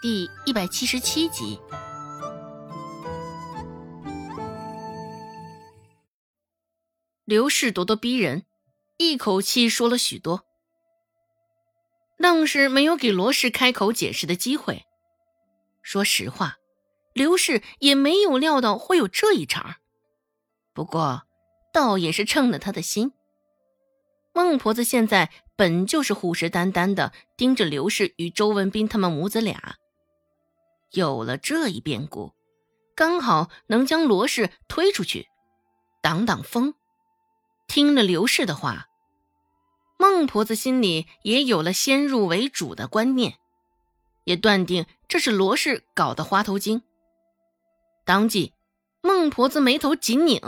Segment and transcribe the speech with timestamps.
[0.00, 1.58] 第一百七十七集。
[7.24, 8.44] 刘氏咄咄逼人，
[8.96, 10.44] 一口气说了许多，
[12.16, 14.84] 愣是没有给罗氏开口解释的机会。
[15.82, 16.58] 说实话，
[17.12, 19.78] 刘氏也没有料到会有这一茬，
[20.72, 21.22] 不过
[21.72, 23.10] 倒也是称了他的心。
[24.32, 29.74] 孟婆子现在本就是虎视眈眈的盯着刘氏与周文斌他们母子俩，
[30.90, 32.32] 有了这一变故，
[32.96, 35.28] 刚好能将罗氏推出去，
[36.02, 36.74] 挡挡风。
[37.66, 38.88] 听了刘氏的话，
[39.98, 43.38] 孟婆子心里也有了先入为主的观念，
[44.24, 46.82] 也断定这是罗氏搞的花头精。
[48.06, 48.54] 当即，
[49.02, 50.40] 孟婆子眉头紧拧，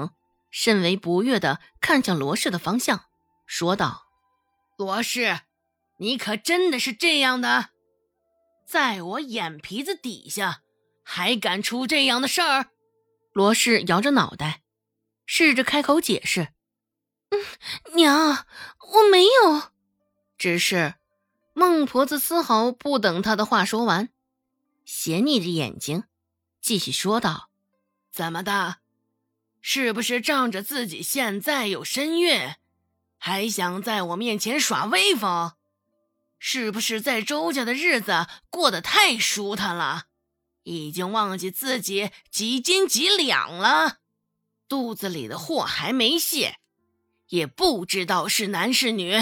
[0.51, 3.05] 甚为不悦的看向罗氏的方向，
[3.45, 4.07] 说道
[4.79, 5.41] ：“罗氏，
[5.98, 7.69] 你可真的是这样的？
[8.70, 10.62] 在我眼皮子底下，
[11.03, 12.69] 还敢出这样的事儿？”
[13.34, 14.62] 罗氏摇着脑袋，
[15.27, 16.53] 试着开口解释。
[17.30, 17.41] 嗯，
[17.95, 18.47] 娘，
[18.95, 19.72] 我没有。
[20.39, 20.95] 只是
[21.53, 24.11] 孟婆子丝毫不等他的话说完，
[24.84, 26.05] 斜睨着眼睛，
[26.61, 27.50] 继续说道
[28.12, 28.77] ：“怎么的？
[29.61, 32.55] 是不是仗着自己现在有身孕，
[33.19, 35.55] 还想在我面前耍威风？
[36.41, 40.06] 是不是在周家的日子过得太舒坦了，
[40.64, 43.98] 已经忘记自己几斤几两了？
[44.66, 46.56] 肚子里的货还没卸？”
[47.30, 49.16] 也不知道是男是女，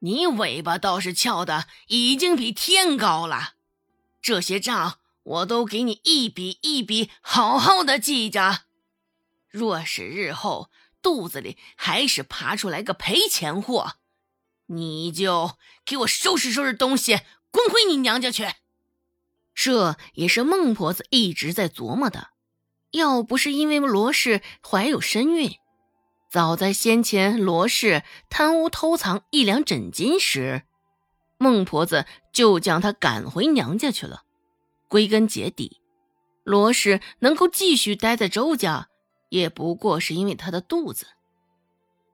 [0.00, 3.54] 你尾巴倒是翘的已经比天高了。
[4.20, 8.62] 这些账我都给你一笔一笔好好的记着。
[9.48, 13.98] 若是日后肚子里还是爬出来个赔钱货，
[14.66, 15.52] 你就
[15.84, 17.20] 给我收拾收拾东西，
[17.50, 18.46] 滚回你娘家去。
[19.54, 22.28] 这也是孟婆子一直在琢磨的。
[22.92, 25.52] 要不是因为罗氏怀有身孕。
[26.30, 30.62] 早在先前罗氏贪污偷藏一两枕金时，
[31.38, 34.22] 孟婆子就将她赶回娘家去了。
[34.88, 35.80] 归根结底，
[36.42, 38.88] 罗氏能够继续待在周家，
[39.28, 41.06] 也不过是因为她的肚子。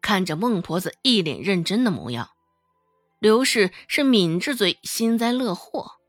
[0.03, 2.31] 看着孟婆子一脸认真的模样，
[3.21, 6.01] 刘氏是抿着嘴幸灾乐祸，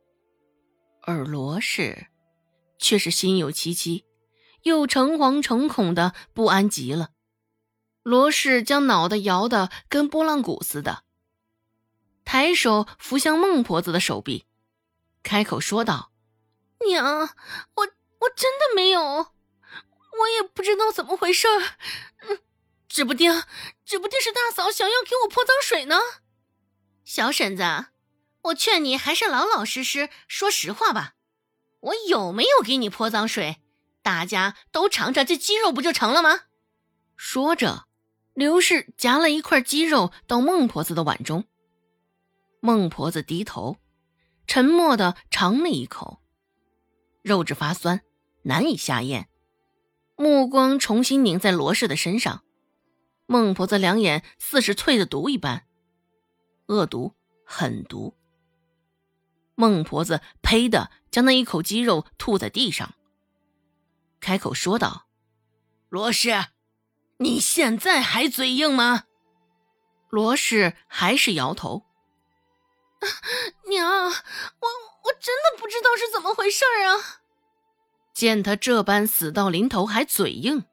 [1.01, 2.07] 而罗氏
[2.79, 4.05] 却是心有戚戚，
[4.63, 7.09] 又诚惶诚恐的不安极了。
[8.01, 11.03] 罗氏将脑袋摇得跟拨浪鼓似的，
[12.23, 14.45] 抬手扶向孟婆子的手臂，
[15.21, 16.13] 开口说道
[16.87, 17.05] ：“娘，
[17.75, 17.83] 我
[18.21, 21.59] 我真的没有，我也不知道怎么回事儿，
[22.29, 22.39] 嗯，
[22.87, 23.43] 指不定，
[23.83, 25.99] 指不定是大嫂想要给我泼脏水呢。
[27.13, 27.63] 小婶子，
[28.41, 31.15] 我劝你还是老老实实说实话吧，
[31.81, 33.57] 我有没有给你泼脏水？
[34.01, 36.43] 大家都尝尝这鸡肉不就成了吗？”
[37.17, 37.87] 说着。
[38.33, 41.43] 刘氏夹了一块鸡肉到孟婆子的碗中，
[42.61, 43.75] 孟婆子低头，
[44.47, 46.21] 沉默的尝了一口，
[47.21, 47.99] 肉质发酸，
[48.43, 49.27] 难以下咽。
[50.15, 52.45] 目光重新拧在罗氏的身上，
[53.25, 55.65] 孟婆子两眼似是淬的毒一般，
[56.71, 57.13] 恶毒，
[57.45, 58.15] 狠毒。
[59.55, 62.93] 孟婆子呸的将那一口鸡肉吐在地上，
[64.21, 65.07] 开口说道
[65.89, 66.45] ：“罗氏。”
[67.19, 69.03] 你现在还嘴硬吗？
[70.09, 71.83] 罗氏还是摇头。
[73.67, 77.21] 娘，我我真的不知道是怎么回事啊！
[78.13, 80.65] 见他这般死到临头还嘴硬，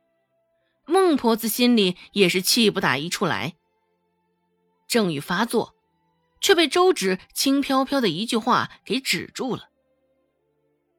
[0.86, 3.56] 孟婆子心里也是气不打一处来。
[4.86, 5.74] 正欲发作，
[6.40, 9.68] 却被周芷轻飘飘的一句话给止住了。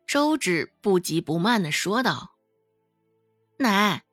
[0.08, 2.36] 周芷不急不慢的说道
[3.60, 4.04] ：“奶。”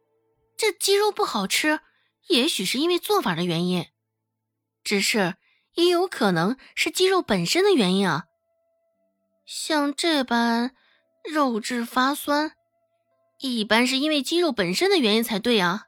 [0.58, 1.80] 这鸡肉不好吃，
[2.28, 3.88] 也许是因为做法的原因，
[4.82, 5.34] 只是
[5.74, 8.24] 也有可能是鸡肉本身的原因啊。
[9.44, 10.74] 像这般
[11.30, 12.52] 肉质发酸，
[13.38, 15.82] 一般是因为鸡肉本身的原因才对啊。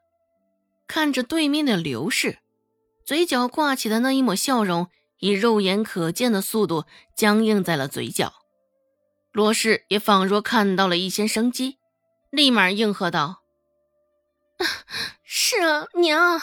[0.86, 2.40] 看着对面的刘氏，
[3.06, 6.84] 嘴角挂起的那一抹笑容，以肉眼可见的速度
[7.14, 8.32] 僵硬在了嘴角。
[9.32, 11.78] 罗氏也仿若看到了一些生机，
[12.30, 13.42] 立马应和道。
[15.22, 16.40] 是啊，娘，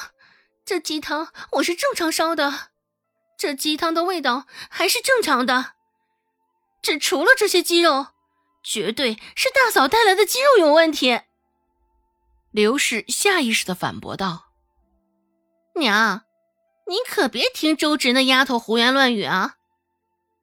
[0.63, 2.69] 这鸡汤我是正常烧的，
[3.37, 5.73] 这鸡汤的味道还是正常的，
[6.81, 8.07] 只除了这些鸡肉，
[8.63, 11.21] 绝对是大嫂带来的鸡肉有问题。
[12.51, 14.45] 刘氏下意识的反驳道
[15.75, 16.21] ：“娘，
[16.87, 19.57] 你可别听周芷那丫头胡言乱语啊！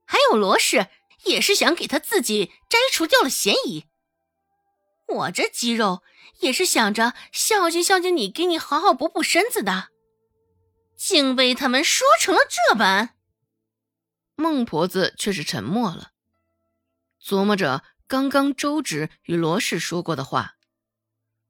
[0.05, 0.89] 还有罗氏
[1.25, 3.87] 也是想给他自己摘除掉了嫌疑。
[5.06, 6.03] 我这肌肉
[6.41, 9.89] 也是想着孝敬孝敬你，给你好好补补身子的，
[10.97, 13.17] 竟被他们说成了这般。
[14.35, 16.12] 孟婆子却是沉默了，
[17.23, 20.56] 琢磨着刚刚周芷与罗氏说过的话。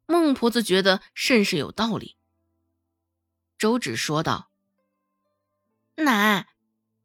[0.06, 2.19] 孟婆子觉得甚是有道理。
[3.56, 4.50] 周芷说道
[5.97, 6.49] ：“奶，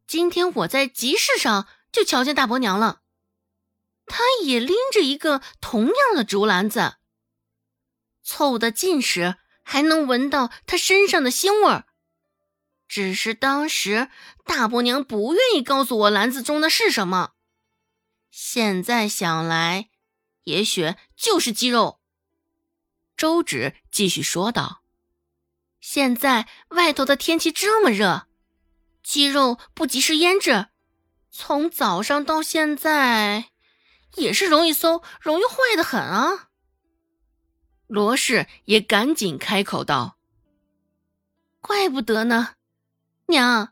[0.07, 3.01] 今天我在集市上就瞧见大伯娘了，
[4.06, 6.95] 她也拎着一个同样的竹篮子。
[8.24, 11.86] 凑得近时，还能闻到她身上的腥味儿。
[12.88, 14.10] 只是当时
[14.45, 17.34] 大伯娘不愿意告诉我篮子中的是什么。
[18.31, 19.89] 现在想来，
[20.44, 22.00] 也许就是鸡肉。”
[23.18, 24.84] 周芷继续说道
[25.81, 28.28] ：“现在外头的天气这么热，
[29.07, 30.68] 鸡肉不及时腌制，
[31.31, 33.51] 从早上到现在，
[34.15, 36.50] 也是容易馊，容易坏的很啊。”
[37.88, 40.18] 罗氏也赶紧开口道
[41.63, 42.56] ：“怪不得呢，
[43.27, 43.71] 娘，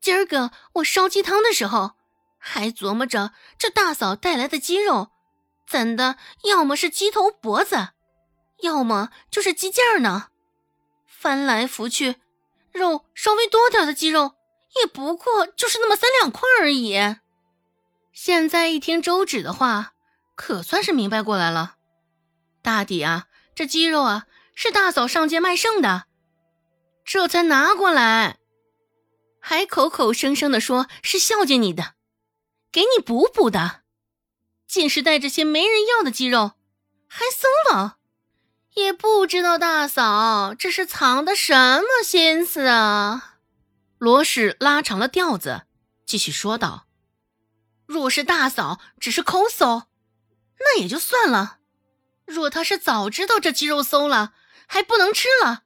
[0.00, 1.96] 今儿个我烧鸡汤的时候，
[2.38, 5.10] 还琢磨着这大嫂带来的鸡肉，
[5.66, 7.88] 怎的要么是鸡头脖子。”
[8.62, 10.28] 要么就是鸡件呢，
[11.04, 12.16] 翻来覆去，
[12.70, 14.35] 肉稍微多点的鸡肉
[14.74, 17.16] 也不过就是那么三两块而已。
[18.12, 19.92] 现在一听周芷的话，
[20.34, 21.76] 可算是明白过来了。
[22.62, 26.04] 大抵啊，这鸡肉啊是大嫂上街卖剩的，
[27.04, 28.38] 这才拿过来，
[29.40, 31.94] 还口口声声的说是孝敬你的，
[32.72, 33.82] 给你补补的，
[34.66, 36.52] 竟是带着些没人要的鸡肉，
[37.06, 37.98] 还馊了。
[38.74, 43.35] 也不知道大嫂这是藏的什么心思啊！
[43.98, 45.62] 罗氏拉长了调子，
[46.04, 46.86] 继续说道
[47.86, 49.84] ：“若是大嫂只是抠搜，
[50.58, 51.60] 那也就算了；
[52.26, 54.34] 若她是早知道这鸡肉馊了，
[54.66, 55.62] 还不能吃了，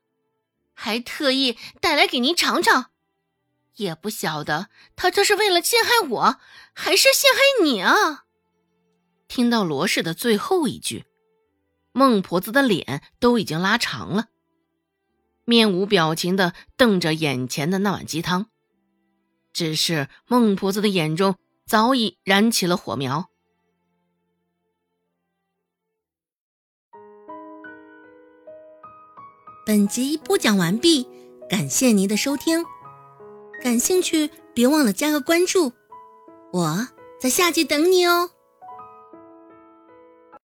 [0.75, 2.91] 还特意带来给您尝尝，
[3.77, 6.41] 也不晓得她这是为了陷害我，
[6.73, 8.27] 还是陷害你啊！”
[9.27, 11.07] 听到罗氏的最后一句。
[11.93, 14.29] 孟婆子的脸都已经拉长了，
[15.51, 18.47] 面无表情的瞪着眼前的那碗鸡汤，
[19.53, 21.35] 只是孟婆子的眼中
[21.67, 23.29] 早已燃起了火苗。
[29.67, 31.09] 本集播讲完毕，
[31.49, 32.65] 感谢您的收听，
[33.61, 35.73] 感兴趣别忘了加个关注，
[36.53, 36.89] 我
[37.21, 38.31] 在下集等你哦。